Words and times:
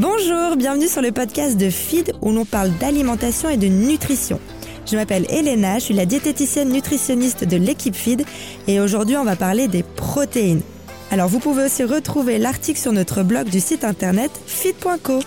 Bonjour, 0.00 0.56
bienvenue 0.56 0.88
sur 0.88 1.02
le 1.02 1.12
podcast 1.12 1.58
de 1.58 1.68
Feed 1.68 2.14
où 2.22 2.32
l'on 2.32 2.46
parle 2.46 2.70
d'alimentation 2.78 3.50
et 3.50 3.58
de 3.58 3.66
nutrition. 3.66 4.40
Je 4.90 4.96
m'appelle 4.96 5.26
Elena, 5.28 5.78
je 5.78 5.84
suis 5.84 5.94
la 5.94 6.06
diététicienne 6.06 6.70
nutritionniste 6.70 7.44
de 7.44 7.58
l'équipe 7.58 7.94
Feed 7.94 8.24
et 8.66 8.80
aujourd'hui 8.80 9.18
on 9.18 9.24
va 9.24 9.36
parler 9.36 9.68
des 9.68 9.82
protéines. 9.82 10.62
Alors 11.10 11.28
vous 11.28 11.38
pouvez 11.38 11.64
aussi 11.64 11.84
retrouver 11.84 12.38
l'article 12.38 12.80
sur 12.80 12.92
notre 12.92 13.22
blog 13.22 13.50
du 13.50 13.60
site 13.60 13.84
internet 13.84 14.30
feed.co. 14.46 15.20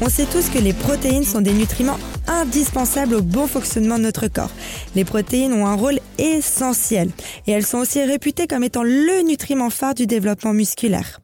On 0.00 0.08
sait 0.08 0.24
tous 0.32 0.48
que 0.48 0.58
les 0.58 0.72
protéines 0.72 1.24
sont 1.24 1.42
des 1.42 1.52
nutriments 1.52 1.98
indispensables 2.28 3.14
au 3.14 3.22
bon 3.22 3.46
fonctionnement 3.46 3.98
de 3.98 4.04
notre 4.04 4.28
corps. 4.28 4.50
Les 4.94 5.04
protéines 5.04 5.52
ont 5.52 5.66
un 5.66 5.74
rôle 5.74 5.98
essentiel 6.18 7.10
et 7.46 7.52
elles 7.52 7.66
sont 7.66 7.78
aussi 7.78 8.02
réputées 8.02 8.46
comme 8.46 8.64
étant 8.64 8.82
le 8.82 9.22
nutriment 9.22 9.70
phare 9.70 9.94
du 9.94 10.06
développement 10.06 10.52
musculaire. 10.52 11.20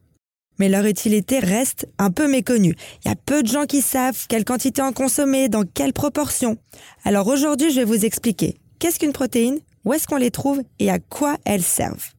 Mais 0.57 0.69
leur 0.69 0.85
utilité 0.85 1.39
reste 1.39 1.87
un 1.97 2.11
peu 2.11 2.27
méconnue. 2.27 2.75
Il 3.03 3.09
y 3.09 3.11
a 3.11 3.15
peu 3.15 3.43
de 3.43 3.47
gens 3.47 3.65
qui 3.65 3.81
savent 3.81 4.25
quelle 4.27 4.45
quantité 4.45 4.81
en 4.81 4.93
consommer, 4.93 5.49
dans 5.49 5.63
quelle 5.63 5.93
proportion. 5.93 6.57
Alors 7.03 7.27
aujourd'hui, 7.27 7.71
je 7.71 7.81
vais 7.81 7.85
vous 7.85 8.05
expliquer 8.05 8.57
qu'est-ce 8.79 8.99
qu'une 8.99 9.13
protéine, 9.13 9.59
où 9.83 9.93
est-ce 9.93 10.07
qu'on 10.07 10.17
les 10.17 10.31
trouve 10.31 10.61
et 10.79 10.89
à 10.89 10.99
quoi 10.99 11.37
elles 11.45 11.63
servent. 11.63 12.11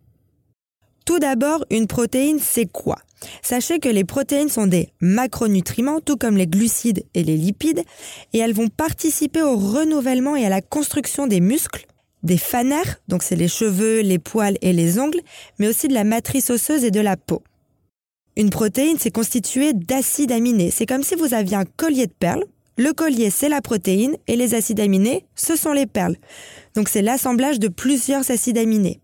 Tout 1.05 1.19
d'abord, 1.19 1.65
une 1.71 1.87
protéine, 1.87 2.39
c'est 2.41 2.67
quoi? 2.67 2.99
Sachez 3.43 3.79
que 3.79 3.89
les 3.89 4.05
protéines 4.05 4.49
sont 4.49 4.67
des 4.67 4.91
macronutriments, 5.01 6.01
tout 6.01 6.17
comme 6.17 6.37
les 6.37 6.47
glucides 6.47 7.05
et 7.15 7.25
les 7.25 7.37
lipides, 7.37 7.83
et 8.33 8.39
elles 8.39 8.53
vont 8.53 8.69
participer 8.69 9.43
au 9.43 9.57
renouvellement 9.57 10.37
et 10.37 10.47
à 10.47 10.51
la 10.51 10.61
construction 10.61 11.27
des 11.27 11.41
muscles, 11.41 11.87
des 12.23 12.39
fanères, 12.39 13.01
donc 13.09 13.23
c'est 13.23 13.37
les 13.37 13.49
cheveux, 13.49 14.01
les 14.01 14.19
poils 14.19 14.59
et 14.61 14.73
les 14.73 14.99
ongles, 14.99 15.21
mais 15.59 15.69
aussi 15.69 15.89
de 15.89 15.95
la 15.95 16.05
matrice 16.05 16.51
osseuse 16.51 16.85
et 16.85 16.91
de 16.91 17.01
la 17.01 17.17
peau. 17.17 17.43
Une 18.37 18.51
protéine, 18.51 18.99
c'est 18.99 19.11
constitué 19.11 19.73
d'acides 19.73 20.33
aminés. 20.33 20.71
C'est 20.71 20.85
comme 20.85 21.03
si 21.03 21.15
vous 21.15 21.33
aviez 21.33 21.57
un 21.57 21.65
collier 21.65 22.07
de 22.07 22.13
perles. 22.13 22.45
Le 22.77 22.93
collier, 22.93 23.31
c'est 23.31 23.49
la 23.49 23.63
protéine, 23.63 24.17
et 24.27 24.37
les 24.37 24.55
acides 24.55 24.81
aminés, 24.81 25.25
ce 25.35 25.57
sont 25.57 25.73
les 25.73 25.87
perles. 25.87 26.17
Donc 26.75 26.91
c'est 26.91 27.01
l'assemblage 27.01 27.59
de 27.59 27.69
plusieurs 27.69 28.31
acides 28.31 28.59
aminés. 28.59 29.01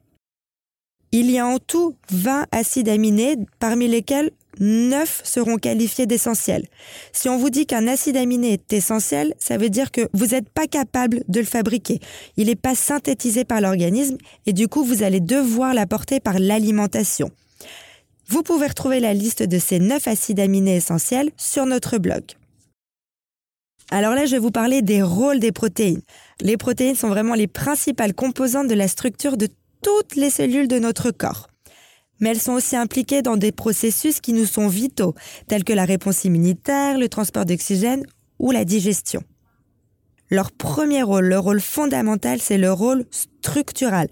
Il 1.15 1.31
y 1.31 1.39
a 1.39 1.47
en 1.47 1.59
tout 1.59 1.95
20 2.11 2.47
acides 2.53 2.89
aminés, 2.89 3.37
parmi 3.59 3.87
lesquels 3.87 4.31
9 4.61 5.21
seront 5.25 5.57
qualifiés 5.57 6.07
d'essentiels. 6.07 6.67
Si 7.13 7.29
on 7.29 7.37
vous 7.37 7.51
dit 7.51 7.67
qu'un 7.67 7.87
acide 7.87 8.17
aminé 8.17 8.55
est 8.55 8.73
essentiel, 8.73 9.35
ça 9.39 9.59
veut 9.59 9.69
dire 9.69 9.91
que 9.91 10.09
vous 10.15 10.29
n'êtes 10.29 10.49
pas 10.49 10.67
capable 10.67 11.23
de 11.29 11.41
le 11.41 11.47
fabriquer. 11.47 12.01
Il 12.39 12.47
n'est 12.47 12.57
pas 12.57 12.75
synthétisé 12.75 13.45
par 13.45 13.61
l'organisme 13.61 14.17
et 14.47 14.55
du 14.55 14.69
coup, 14.69 14.85
vous 14.85 15.03
allez 15.03 15.21
devoir 15.21 15.75
l'apporter 15.75 16.19
par 16.19 16.39
l'alimentation. 16.39 17.31
Vous 18.29 18.43
pouvez 18.43 18.69
retrouver 18.69 18.99
la 18.99 19.13
liste 19.13 19.43
de 19.43 19.59
ces 19.59 19.81
9 19.81 20.09
acides 20.09 20.41
aminés 20.41 20.77
essentiels 20.77 21.31
sur 21.37 21.67
notre 21.67 21.99
blog. 21.99 22.23
Alors 23.91 24.15
là, 24.15 24.25
je 24.25 24.31
vais 24.33 24.39
vous 24.39 24.51
parler 24.51 24.81
des 24.81 25.03
rôles 25.03 25.41
des 25.41 25.53
protéines. 25.53 26.01
Les 26.41 26.57
protéines 26.57 26.95
sont 26.95 27.09
vraiment 27.09 27.35
les 27.35 27.47
principales 27.47 28.15
composantes 28.15 28.69
de 28.69 28.75
la 28.75 28.89
structure 28.89 29.37
de 29.37 29.49
toutes 29.83 30.17
les 30.17 30.31
cellules 30.31 30.69
de 30.69 30.79
notre 30.79 31.11
corps. 31.11 31.49
Mais 32.21 32.31
elles 32.31 32.41
sont 32.41 32.53
aussi 32.53 32.77
impliquées 32.77 33.23
dans 33.23 33.37
des 33.37 33.53
processus 33.53 34.21
qui 34.21 34.33
nous 34.33 34.47
sont 34.47 34.69
vitaux, 34.69 35.15
tels 35.49 35.65
que 35.65 35.73
la 35.73 35.85
réponse 35.85 36.25
immunitaire, 36.25 36.99
le 36.99 37.09
transport 37.09 37.45
d'oxygène 37.45 38.05
ou 38.39 38.53
la 38.53 38.65
digestion. 38.65 39.23
Leur 40.31 40.53
premier 40.53 41.03
rôle, 41.03 41.27
le 41.27 41.39
rôle 41.39 41.61
fondamental, 41.61 42.41
c'est 42.41 42.59
le 42.59 42.73
rôle 42.73 43.05
structural. 43.11 44.09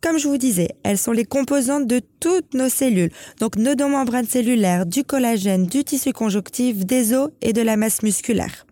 Comme 0.00 0.18
je 0.18 0.28
vous 0.28 0.38
disais, 0.38 0.68
elles 0.84 0.96
sont 0.96 1.12
les 1.12 1.24
composantes 1.24 1.88
de 1.88 2.00
toutes 2.20 2.54
nos 2.54 2.68
cellules, 2.68 3.10
donc 3.40 3.56
nos 3.56 3.74
deux 3.74 3.88
membranes 3.88 4.26
cellulaires, 4.26 4.86
du 4.86 5.02
collagène, 5.02 5.66
du 5.66 5.82
tissu 5.82 6.12
conjonctif, 6.12 6.86
des 6.86 7.12
os 7.12 7.30
et 7.42 7.52
de 7.52 7.62
la 7.62 7.76
masse 7.76 8.02
musculaire. 8.02 8.67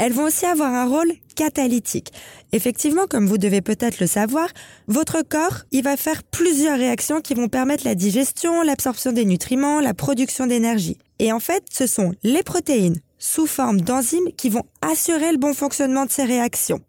Elles 0.00 0.12
vont 0.12 0.24
aussi 0.24 0.46
avoir 0.46 0.72
un 0.72 0.86
rôle 0.86 1.12
catalytique. 1.34 2.12
Effectivement, 2.52 3.06
comme 3.10 3.26
vous 3.26 3.36
devez 3.36 3.60
peut-être 3.60 3.98
le 3.98 4.06
savoir, 4.06 4.48
votre 4.86 5.22
corps, 5.22 5.64
il 5.72 5.82
va 5.82 5.96
faire 5.96 6.22
plusieurs 6.22 6.78
réactions 6.78 7.20
qui 7.20 7.34
vont 7.34 7.48
permettre 7.48 7.84
la 7.84 7.96
digestion, 7.96 8.62
l'absorption 8.62 9.10
des 9.10 9.24
nutriments, 9.24 9.80
la 9.80 9.94
production 9.94 10.46
d'énergie. 10.46 10.98
Et 11.18 11.32
en 11.32 11.40
fait, 11.40 11.64
ce 11.70 11.88
sont 11.88 12.12
les 12.22 12.44
protéines 12.44 13.00
sous 13.18 13.46
forme 13.46 13.80
d'enzymes 13.80 14.32
qui 14.36 14.50
vont 14.50 14.62
assurer 14.82 15.32
le 15.32 15.38
bon 15.38 15.52
fonctionnement 15.52 16.06
de 16.06 16.12
ces 16.12 16.24
réactions. 16.24 16.80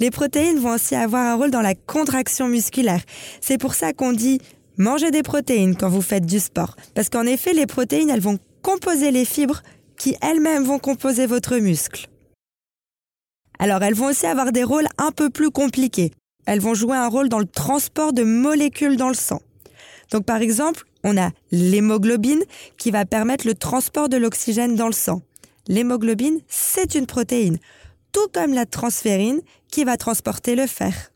Les 0.00 0.10
protéines 0.10 0.58
vont 0.58 0.74
aussi 0.74 0.96
avoir 0.96 1.22
un 1.22 1.36
rôle 1.36 1.52
dans 1.52 1.62
la 1.62 1.76
contraction 1.76 2.48
musculaire. 2.48 3.02
C'est 3.40 3.58
pour 3.58 3.74
ça 3.74 3.92
qu'on 3.92 4.12
dit 4.12 4.40
manger 4.76 5.12
des 5.12 5.22
protéines 5.22 5.76
quand 5.76 5.88
vous 5.88 6.02
faites 6.02 6.26
du 6.26 6.40
sport. 6.40 6.74
Parce 6.94 7.08
qu'en 7.10 7.26
effet, 7.26 7.52
les 7.52 7.66
protéines, 7.66 8.10
elles 8.10 8.20
vont 8.20 8.38
composer 8.62 9.12
les 9.12 9.24
fibres 9.24 9.62
qui 9.96 10.16
elles-mêmes 10.20 10.64
vont 10.64 10.78
composer 10.78 11.26
votre 11.26 11.56
muscle. 11.56 12.08
Alors 13.58 13.82
elles 13.82 13.94
vont 13.94 14.06
aussi 14.06 14.26
avoir 14.26 14.52
des 14.52 14.64
rôles 14.64 14.88
un 14.98 15.12
peu 15.12 15.30
plus 15.30 15.50
compliqués. 15.50 16.12
Elles 16.46 16.60
vont 16.60 16.74
jouer 16.74 16.96
un 16.96 17.08
rôle 17.08 17.28
dans 17.28 17.38
le 17.38 17.46
transport 17.46 18.12
de 18.12 18.22
molécules 18.22 18.96
dans 18.96 19.08
le 19.08 19.14
sang. 19.14 19.40
Donc 20.12 20.24
par 20.24 20.40
exemple, 20.40 20.84
on 21.02 21.16
a 21.16 21.30
l'hémoglobine 21.50 22.44
qui 22.76 22.90
va 22.90 23.04
permettre 23.04 23.46
le 23.46 23.54
transport 23.54 24.08
de 24.08 24.16
l'oxygène 24.16 24.76
dans 24.76 24.86
le 24.86 24.92
sang. 24.92 25.22
L'hémoglobine, 25.68 26.40
c'est 26.48 26.94
une 26.94 27.06
protéine, 27.06 27.58
tout 28.12 28.28
comme 28.32 28.54
la 28.54 28.66
transférine 28.66 29.40
qui 29.70 29.84
va 29.84 29.96
transporter 29.96 30.54
le 30.54 30.66
fer. 30.66 31.10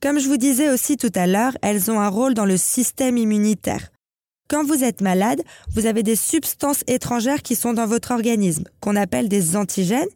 Comme 0.00 0.18
je 0.18 0.28
vous 0.28 0.36
disais 0.36 0.70
aussi 0.70 0.96
tout 0.96 1.12
à 1.14 1.26
l'heure, 1.26 1.56
elles 1.62 1.90
ont 1.90 2.00
un 2.00 2.08
rôle 2.08 2.34
dans 2.34 2.46
le 2.46 2.56
système 2.56 3.18
immunitaire. 3.18 3.90
Quand 4.50 4.64
vous 4.64 4.82
êtes 4.82 5.00
malade, 5.00 5.44
vous 5.76 5.86
avez 5.86 6.02
des 6.02 6.16
substances 6.16 6.82
étrangères 6.88 7.40
qui 7.40 7.54
sont 7.54 7.72
dans 7.72 7.86
votre 7.86 8.10
organisme, 8.10 8.64
qu'on 8.80 8.96
appelle 8.96 9.28
des 9.28 9.54
antigènes, 9.54 10.08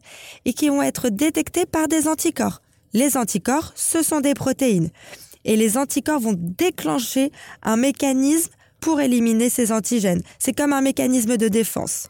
et 0.43 0.51
qui 0.51 0.67
vont 0.67 0.81
être 0.81 1.07
détectées 1.07 1.65
par 1.65 1.87
des 1.87 2.09
anticorps. 2.09 2.61
Les 2.91 3.15
anticorps, 3.15 3.71
ce 3.75 4.01
sont 4.01 4.19
des 4.19 4.33
protéines. 4.33 4.89
Et 5.45 5.55
les 5.55 5.77
anticorps 5.77 6.19
vont 6.19 6.35
déclencher 6.37 7.31
un 7.63 7.77
mécanisme 7.77 8.51
pour 8.81 8.99
éliminer 8.99 9.49
ces 9.49 9.71
antigènes. 9.71 10.21
C'est 10.37 10.51
comme 10.51 10.73
un 10.73 10.81
mécanisme 10.81 11.37
de 11.37 11.47
défense. 11.47 12.09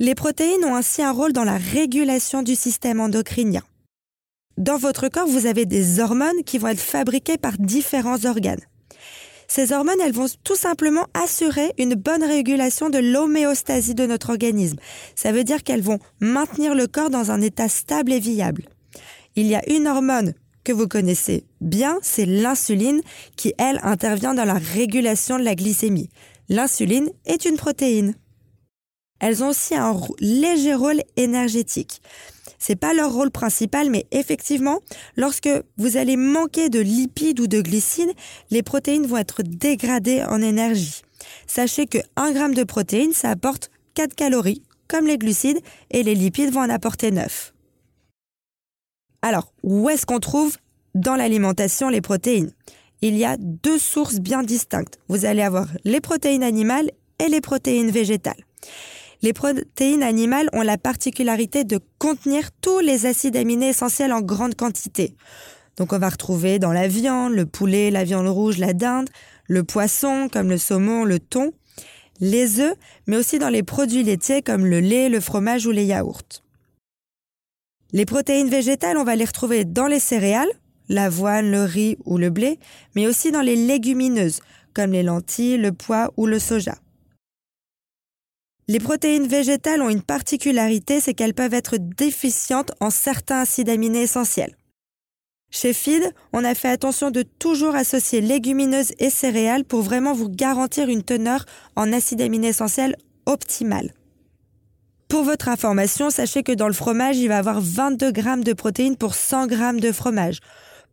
Les 0.00 0.14
protéines 0.14 0.66
ont 0.66 0.76
ainsi 0.76 1.00
un 1.00 1.12
rôle 1.12 1.32
dans 1.32 1.44
la 1.44 1.56
régulation 1.56 2.42
du 2.42 2.54
système 2.54 3.00
endocrinien. 3.00 3.62
Dans 4.58 4.76
votre 4.76 5.08
corps, 5.08 5.26
vous 5.26 5.46
avez 5.46 5.64
des 5.64 6.00
hormones 6.00 6.44
qui 6.44 6.58
vont 6.58 6.68
être 6.68 6.80
fabriquées 6.80 7.38
par 7.38 7.54
différents 7.58 8.26
organes. 8.26 8.60
Ces 9.48 9.72
hormones, 9.72 10.00
elles 10.04 10.12
vont 10.12 10.26
tout 10.42 10.56
simplement 10.56 11.06
assurer 11.14 11.72
une 11.78 11.94
bonne 11.94 12.24
régulation 12.24 12.90
de 12.90 12.98
l'homéostasie 12.98 13.94
de 13.94 14.06
notre 14.06 14.30
organisme. 14.30 14.76
Ça 15.14 15.32
veut 15.32 15.44
dire 15.44 15.62
qu'elles 15.62 15.82
vont 15.82 15.98
maintenir 16.20 16.74
le 16.74 16.86
corps 16.86 17.10
dans 17.10 17.30
un 17.30 17.40
état 17.40 17.68
stable 17.68 18.12
et 18.12 18.20
viable. 18.20 18.64
Il 19.36 19.46
y 19.46 19.54
a 19.54 19.68
une 19.68 19.88
hormone 19.88 20.34
que 20.64 20.72
vous 20.72 20.88
connaissez 20.88 21.44
bien, 21.60 21.98
c'est 22.02 22.24
l'insuline 22.24 23.02
qui, 23.36 23.52
elle, 23.58 23.80
intervient 23.82 24.34
dans 24.34 24.44
la 24.44 24.54
régulation 24.54 25.38
de 25.38 25.44
la 25.44 25.54
glycémie. 25.54 26.08
L'insuline 26.48 27.10
est 27.26 27.44
une 27.44 27.56
protéine. 27.56 28.14
Elles 29.24 29.42
ont 29.42 29.48
aussi 29.48 29.74
un 29.74 29.98
léger 30.20 30.74
rôle 30.74 31.00
énergétique. 31.16 32.02
C'est 32.58 32.76
pas 32.76 32.92
leur 32.92 33.10
rôle 33.10 33.30
principal, 33.30 33.88
mais 33.88 34.04
effectivement, 34.10 34.80
lorsque 35.16 35.48
vous 35.78 35.96
allez 35.96 36.18
manquer 36.18 36.68
de 36.68 36.78
lipides 36.78 37.40
ou 37.40 37.46
de 37.46 37.62
glycides, 37.62 38.12
les 38.50 38.62
protéines 38.62 39.06
vont 39.06 39.16
être 39.16 39.42
dégradées 39.42 40.22
en 40.24 40.42
énergie. 40.42 41.00
Sachez 41.46 41.86
que 41.86 41.96
1 42.16 42.32
gramme 42.32 42.54
de 42.54 42.64
protéines, 42.64 43.14
ça 43.14 43.30
apporte 43.30 43.70
4 43.94 44.14
calories, 44.14 44.62
comme 44.88 45.06
les 45.06 45.16
glucides, 45.16 45.60
et 45.90 46.02
les 46.02 46.14
lipides 46.14 46.52
vont 46.52 46.60
en 46.60 46.68
apporter 46.68 47.10
9. 47.10 47.54
Alors, 49.22 49.54
où 49.62 49.88
est-ce 49.88 50.04
qu'on 50.04 50.20
trouve 50.20 50.58
dans 50.94 51.16
l'alimentation 51.16 51.88
les 51.88 52.02
protéines? 52.02 52.52
Il 53.00 53.16
y 53.16 53.24
a 53.24 53.38
deux 53.38 53.78
sources 53.78 54.20
bien 54.20 54.42
distinctes. 54.42 54.98
Vous 55.08 55.24
allez 55.24 55.40
avoir 55.40 55.68
les 55.84 56.02
protéines 56.02 56.42
animales 56.42 56.90
et 57.18 57.28
les 57.28 57.40
protéines 57.40 57.90
végétales. 57.90 58.44
Les 59.22 59.32
protéines 59.32 60.02
animales 60.02 60.48
ont 60.52 60.62
la 60.62 60.78
particularité 60.78 61.64
de 61.64 61.80
contenir 61.98 62.50
tous 62.60 62.80
les 62.80 63.06
acides 63.06 63.36
aminés 63.36 63.70
essentiels 63.70 64.12
en 64.12 64.20
grande 64.20 64.54
quantité. 64.54 65.14
Donc 65.76 65.92
on 65.92 65.98
va 65.98 66.08
retrouver 66.08 66.58
dans 66.58 66.72
la 66.72 66.88
viande, 66.88 67.32
le 67.32 67.46
poulet, 67.46 67.90
la 67.90 68.04
viande 68.04 68.28
rouge, 68.28 68.58
la 68.58 68.72
dinde, 68.72 69.08
le 69.48 69.64
poisson 69.64 70.28
comme 70.32 70.50
le 70.50 70.58
saumon, 70.58 71.04
le 71.04 71.18
thon, 71.18 71.52
les 72.20 72.60
œufs, 72.60 72.76
mais 73.06 73.16
aussi 73.16 73.38
dans 73.38 73.48
les 73.48 73.62
produits 73.62 74.04
laitiers 74.04 74.42
comme 74.42 74.66
le 74.66 74.80
lait, 74.80 75.08
le 75.08 75.20
fromage 75.20 75.66
ou 75.66 75.70
les 75.70 75.84
yaourts. 75.84 76.42
Les 77.92 78.06
protéines 78.06 78.48
végétales, 78.48 78.98
on 78.98 79.04
va 79.04 79.16
les 79.16 79.24
retrouver 79.24 79.64
dans 79.64 79.86
les 79.86 80.00
céréales, 80.00 80.50
l'avoine, 80.88 81.50
le 81.50 81.64
riz 81.64 81.96
ou 82.04 82.18
le 82.18 82.30
blé, 82.30 82.58
mais 82.94 83.06
aussi 83.06 83.30
dans 83.32 83.40
les 83.40 83.56
légumineuses 83.56 84.40
comme 84.74 84.92
les 84.92 85.02
lentilles, 85.02 85.56
le 85.56 85.72
pois 85.72 86.12
ou 86.16 86.26
le 86.26 86.38
soja. 86.38 86.74
Les 88.66 88.80
protéines 88.80 89.26
végétales 89.26 89.82
ont 89.82 89.90
une 89.90 90.02
particularité, 90.02 91.00
c'est 91.00 91.12
qu'elles 91.12 91.34
peuvent 91.34 91.52
être 91.52 91.76
déficientes 91.76 92.72
en 92.80 92.88
certains 92.88 93.40
acides 93.40 93.68
aminés 93.68 94.02
essentiels. 94.02 94.56
Chez 95.50 95.72
Feed, 95.72 96.12
on 96.32 96.44
a 96.44 96.54
fait 96.54 96.70
attention 96.70 97.10
de 97.10 97.22
toujours 97.22 97.74
associer 97.74 98.20
légumineuses 98.20 98.92
et 98.98 99.10
céréales 99.10 99.64
pour 99.64 99.82
vraiment 99.82 100.14
vous 100.14 100.28
garantir 100.28 100.88
une 100.88 101.02
teneur 101.02 101.44
en 101.76 101.92
acides 101.92 102.22
aminés 102.22 102.48
essentiels 102.48 102.96
optimale. 103.26 103.92
Pour 105.08 105.22
votre 105.22 105.48
information, 105.48 106.10
sachez 106.10 106.42
que 106.42 106.50
dans 106.50 106.66
le 106.66 106.72
fromage, 106.72 107.18
il 107.18 107.28
va 107.28 107.38
avoir 107.38 107.60
22 107.60 108.10
grammes 108.10 108.42
de 108.42 108.52
protéines 108.52 108.96
pour 108.96 109.14
100 109.14 109.46
grammes 109.46 109.78
de 109.78 109.92
fromage. 109.92 110.40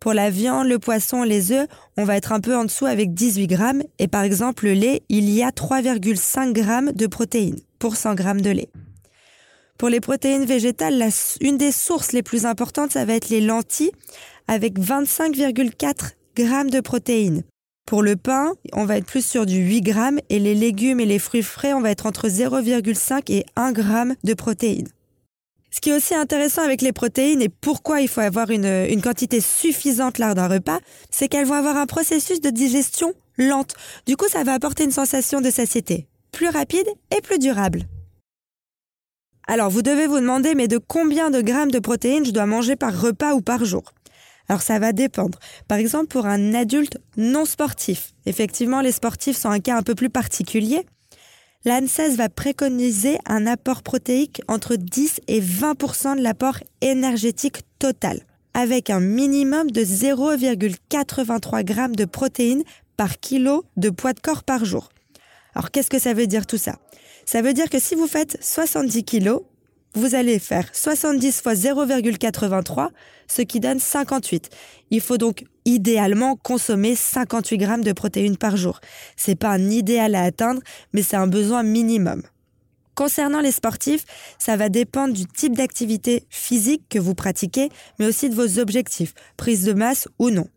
Pour 0.01 0.13
la 0.15 0.31
viande, 0.31 0.67
le 0.67 0.79
poisson, 0.79 1.21
les 1.21 1.51
œufs, 1.51 1.67
on 1.95 2.05
va 2.05 2.17
être 2.17 2.31
un 2.31 2.39
peu 2.39 2.57
en 2.57 2.65
dessous 2.65 2.87
avec 2.87 3.13
18 3.13 3.45
grammes. 3.45 3.83
Et 3.99 4.07
par 4.07 4.23
exemple, 4.23 4.65
le 4.65 4.73
lait, 4.73 5.03
il 5.09 5.29
y 5.29 5.43
a 5.43 5.51
3,5 5.51 6.53
grammes 6.53 6.91
de 6.91 7.05
protéines 7.05 7.59
pour 7.77 7.95
100 7.95 8.15
grammes 8.15 8.41
de 8.41 8.49
lait. 8.49 8.69
Pour 9.77 9.89
les 9.89 9.99
protéines 9.99 10.45
végétales, 10.45 11.07
une 11.39 11.57
des 11.57 11.71
sources 11.71 12.13
les 12.13 12.23
plus 12.23 12.47
importantes, 12.47 12.91
ça 12.91 13.05
va 13.05 13.13
être 13.13 13.29
les 13.29 13.41
lentilles, 13.41 13.91
avec 14.47 14.79
25,4 14.79 16.13
grammes 16.35 16.71
de 16.71 16.79
protéines. 16.79 17.43
Pour 17.85 18.01
le 18.01 18.15
pain, 18.15 18.53
on 18.73 18.85
va 18.85 18.97
être 18.97 19.05
plus 19.05 19.25
sur 19.25 19.45
du 19.45 19.57
8 19.57 19.81
grammes 19.81 20.19
et 20.29 20.39
les 20.39 20.55
légumes 20.55 20.99
et 20.99 21.05
les 21.05 21.19
fruits 21.19 21.43
frais, 21.43 21.73
on 21.73 21.81
va 21.81 21.91
être 21.91 22.07
entre 22.07 22.27
0,5 22.27 23.31
et 23.31 23.45
1 23.55 23.71
gramme 23.71 24.15
de 24.23 24.33
protéines. 24.33 24.87
Ce 25.73 25.79
qui 25.79 25.89
est 25.89 25.95
aussi 25.95 26.13
intéressant 26.13 26.63
avec 26.63 26.81
les 26.81 26.91
protéines 26.91 27.41
et 27.41 27.49
pourquoi 27.49 28.01
il 28.01 28.09
faut 28.09 28.21
avoir 28.21 28.49
une, 28.49 28.65
une 28.65 29.01
quantité 29.01 29.39
suffisante 29.39 30.19
lors 30.19 30.35
d'un 30.35 30.47
repas, 30.49 30.79
c'est 31.09 31.29
qu'elles 31.29 31.45
vont 31.45 31.55
avoir 31.55 31.77
un 31.77 31.85
processus 31.85 32.41
de 32.41 32.49
digestion 32.49 33.13
lente. 33.37 33.73
Du 34.05 34.17
coup, 34.17 34.27
ça 34.27 34.43
va 34.43 34.53
apporter 34.53 34.83
une 34.83 34.91
sensation 34.91 35.39
de 35.39 35.49
satiété, 35.49 36.07
plus 36.31 36.49
rapide 36.49 36.87
et 37.15 37.21
plus 37.21 37.39
durable. 37.39 37.83
Alors, 39.47 39.69
vous 39.69 39.81
devez 39.81 40.07
vous 40.07 40.19
demander, 40.19 40.55
mais 40.55 40.67
de 40.67 40.77
combien 40.77 41.29
de 41.29 41.41
grammes 41.41 41.71
de 41.71 41.79
protéines 41.79 42.25
je 42.25 42.31
dois 42.31 42.45
manger 42.45 42.75
par 42.75 42.99
repas 42.99 43.33
ou 43.33 43.41
par 43.41 43.65
jour? 43.65 43.83
Alors 44.47 44.61
ça 44.61 44.79
va 44.79 44.91
dépendre. 44.91 45.39
Par 45.69 45.77
exemple, 45.77 46.07
pour 46.07 46.25
un 46.25 46.53
adulte 46.53 46.97
non 47.15 47.45
sportif, 47.45 48.13
effectivement, 48.25 48.81
les 48.81 48.91
sportifs 48.91 49.37
sont 49.37 49.49
un 49.49 49.61
cas 49.61 49.77
un 49.77 49.81
peu 49.81 49.95
plus 49.95 50.09
particulier. 50.09 50.85
L'ANSES 51.63 52.15
va 52.15 52.27
préconiser 52.27 53.19
un 53.27 53.45
apport 53.45 53.83
protéique 53.83 54.41
entre 54.47 54.75
10 54.75 55.19
et 55.27 55.39
20% 55.39 56.17
de 56.17 56.23
l'apport 56.23 56.57
énergétique 56.81 57.59
total, 57.77 58.21
avec 58.55 58.89
un 58.89 58.99
minimum 58.99 59.69
de 59.69 59.81
0,83 59.81 61.67
g 61.67 61.95
de 61.95 62.05
protéines 62.05 62.63
par 62.97 63.19
kilo 63.19 63.63
de 63.77 63.91
poids 63.91 64.13
de 64.13 64.19
corps 64.19 64.43
par 64.43 64.65
jour. 64.65 64.89
Alors 65.53 65.69
qu'est-ce 65.69 65.91
que 65.91 65.99
ça 65.99 66.15
veut 66.15 66.25
dire 66.25 66.47
tout 66.47 66.57
ça? 66.57 66.79
Ça 67.27 67.43
veut 67.43 67.53
dire 67.53 67.69
que 67.69 67.79
si 67.79 67.93
vous 67.93 68.07
faites 68.07 68.43
70 68.43 69.03
kilos, 69.03 69.43
vous 69.93 70.15
allez 70.15 70.39
faire 70.39 70.67
70 70.73 71.41
fois 71.41 71.53
0,83, 71.53 72.89
ce 73.27 73.43
qui 73.43 73.59
donne 73.59 73.79
58. 73.79 74.49
Il 74.89 75.01
faut 75.01 75.17
donc 75.17 75.45
idéalement 75.65 76.35
consommer 76.35 76.95
58 76.95 77.57
grammes 77.57 77.83
de 77.83 77.93
protéines 77.93 78.37
par 78.37 78.57
jour. 78.57 78.79
C'est 79.15 79.35
pas 79.35 79.49
un 79.49 79.69
idéal 79.69 80.15
à 80.15 80.23
atteindre, 80.23 80.61
mais 80.93 81.03
c'est 81.03 81.15
un 81.15 81.27
besoin 81.27 81.63
minimum. 81.63 82.23
Concernant 82.95 83.39
les 83.39 83.51
sportifs, 83.51 84.05
ça 84.37 84.57
va 84.57 84.69
dépendre 84.69 85.13
du 85.13 85.25
type 85.25 85.55
d'activité 85.55 86.25
physique 86.29 86.83
que 86.89 86.99
vous 86.99 87.15
pratiquez, 87.15 87.69
mais 87.99 88.05
aussi 88.05 88.29
de 88.29 88.35
vos 88.35 88.59
objectifs, 88.59 89.13
prise 89.37 89.63
de 89.63 89.73
masse 89.73 90.07
ou 90.19 90.29
non. 90.29 90.47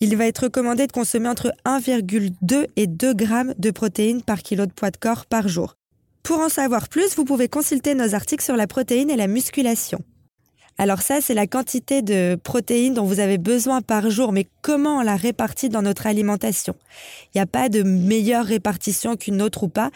Il 0.00 0.16
va 0.16 0.26
être 0.26 0.44
recommandé 0.44 0.86
de 0.86 0.92
consommer 0.92 1.28
entre 1.28 1.52
1,2 1.64 2.66
et 2.76 2.86
2 2.86 3.14
grammes 3.14 3.54
de 3.58 3.70
protéines 3.70 4.22
par 4.22 4.42
kilo 4.42 4.66
de 4.66 4.72
poids 4.72 4.90
de 4.90 4.96
corps 4.96 5.26
par 5.26 5.48
jour. 5.48 5.74
Pour 6.22 6.40
en 6.40 6.48
savoir 6.48 6.88
plus, 6.88 7.16
vous 7.16 7.24
pouvez 7.24 7.48
consulter 7.48 7.94
nos 7.94 8.14
articles 8.14 8.44
sur 8.44 8.56
la 8.56 8.66
protéine 8.66 9.10
et 9.10 9.16
la 9.16 9.26
musculation. 9.26 10.00
Alors 10.80 11.02
ça, 11.02 11.20
c'est 11.20 11.34
la 11.34 11.46
quantité 11.46 12.00
de 12.00 12.38
protéines 12.42 12.94
dont 12.94 13.04
vous 13.04 13.20
avez 13.20 13.36
besoin 13.36 13.82
par 13.82 14.08
jour, 14.08 14.32
mais 14.32 14.46
comment 14.62 14.96
on 14.96 15.02
la 15.02 15.14
répartit 15.14 15.68
dans 15.68 15.82
notre 15.82 16.06
alimentation? 16.06 16.74
Il 17.26 17.36
n'y 17.36 17.42
a 17.42 17.46
pas 17.46 17.68
de 17.68 17.82
meilleure 17.82 18.46
répartition 18.46 19.16
qu'une 19.16 19.42
autre 19.42 19.64
ou 19.64 19.68
pas. 19.68 19.90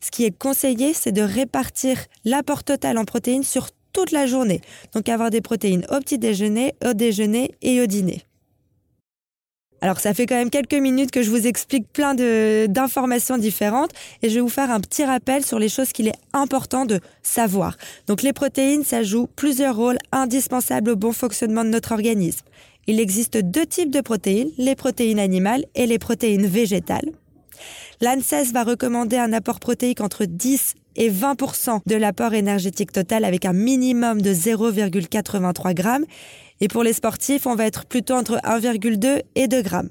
Ce 0.00 0.10
qui 0.10 0.24
est 0.24 0.30
conseillé, 0.30 0.94
c'est 0.94 1.12
de 1.12 1.20
répartir 1.20 1.98
l'apport 2.24 2.64
total 2.64 2.96
en 2.96 3.04
protéines 3.04 3.42
sur 3.42 3.68
toute 3.92 4.12
la 4.12 4.24
journée. 4.24 4.62
Donc 4.94 5.10
avoir 5.10 5.28
des 5.28 5.42
protéines 5.42 5.84
au 5.90 5.98
petit 5.98 6.16
déjeuner, 6.16 6.72
au 6.82 6.94
déjeuner 6.94 7.50
et 7.60 7.82
au 7.82 7.86
dîner. 7.86 8.22
Alors 9.82 9.98
ça 9.98 10.12
fait 10.12 10.26
quand 10.26 10.34
même 10.34 10.50
quelques 10.50 10.74
minutes 10.74 11.10
que 11.10 11.22
je 11.22 11.30
vous 11.30 11.46
explique 11.46 11.90
plein 11.92 12.14
d'informations 12.14 13.38
différentes 13.38 13.92
et 14.22 14.28
je 14.28 14.34
vais 14.34 14.40
vous 14.40 14.48
faire 14.48 14.70
un 14.70 14.80
petit 14.80 15.04
rappel 15.04 15.44
sur 15.44 15.58
les 15.58 15.68
choses 15.68 15.92
qu'il 15.92 16.08
est 16.08 16.18
important 16.32 16.84
de 16.84 17.00
savoir. 17.22 17.76
Donc 18.06 18.22
les 18.22 18.32
protéines, 18.32 18.84
ça 18.84 19.02
joue 19.02 19.26
plusieurs 19.36 19.76
rôles 19.76 19.98
indispensables 20.12 20.90
au 20.90 20.96
bon 20.96 21.12
fonctionnement 21.12 21.64
de 21.64 21.70
notre 21.70 21.92
organisme. 21.92 22.44
Il 22.86 23.00
existe 23.00 23.38
deux 23.38 23.66
types 23.66 23.90
de 23.90 24.00
protéines, 24.00 24.50
les 24.58 24.74
protéines 24.74 25.20
animales 25.20 25.64
et 25.74 25.86
les 25.86 25.98
protéines 25.98 26.46
végétales. 26.46 27.10
L'ANSES 28.02 28.52
va 28.54 28.64
recommander 28.64 29.18
un 29.18 29.34
apport 29.34 29.60
protéique 29.60 30.00
entre 30.00 30.24
10 30.24 30.74
et 30.96 31.10
20% 31.10 31.80
de 31.84 31.96
l'apport 31.96 32.32
énergétique 32.32 32.92
total 32.92 33.26
avec 33.26 33.44
un 33.44 33.52
minimum 33.52 34.22
de 34.22 34.32
0,83 34.32 35.76
g 35.76 36.06
et 36.62 36.68
pour 36.68 36.82
les 36.82 36.94
sportifs, 36.94 37.46
on 37.46 37.54
va 37.54 37.66
être 37.66 37.84
plutôt 37.84 38.14
entre 38.14 38.38
1,2 38.38 39.20
et 39.34 39.48
2 39.48 39.62
grammes. 39.62 39.90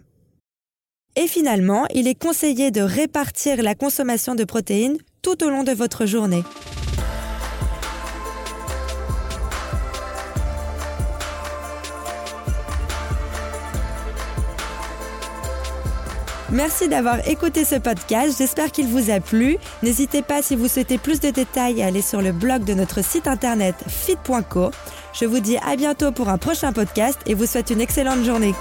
Et 1.15 1.27
finalement, 1.27 1.85
il 1.93 2.07
est 2.07 2.19
conseillé 2.19 2.71
de 2.71 2.81
répartir 2.81 3.61
la 3.61 3.75
consommation 3.75 4.33
de 4.33 4.43
protéines 4.43 4.97
tout 5.21 5.43
au 5.43 5.49
long 5.49 5.63
de 5.63 5.71
votre 5.71 6.07
journée. 6.07 6.43
Merci 16.51 16.87
d'avoir 16.87 17.27
écouté 17.27 17.63
ce 17.63 17.75
podcast, 17.75 18.35
j'espère 18.39 18.71
qu'il 18.71 18.87
vous 18.87 19.11
a 19.11 19.19
plu. 19.19 19.57
N'hésitez 19.83 20.23
pas 20.23 20.41
si 20.41 20.55
vous 20.55 20.67
souhaitez 20.67 20.97
plus 20.97 21.19
de 21.19 21.29
détails 21.29 21.83
à 21.83 21.85
aller 21.85 22.01
sur 22.01 22.23
le 22.23 22.31
blog 22.31 22.63
de 22.63 22.73
notre 22.73 23.03
site 23.03 23.27
internet 23.27 23.75
fit.co. 23.87 24.71
Je 25.13 25.25
vous 25.25 25.39
dis 25.39 25.57
à 25.57 25.75
bientôt 25.75 26.11
pour 26.11 26.29
un 26.29 26.39
prochain 26.39 26.73
podcast 26.73 27.19
et 27.27 27.35
vous 27.35 27.45
souhaite 27.45 27.69
une 27.69 27.81
excellente 27.81 28.23
journée. 28.23 28.55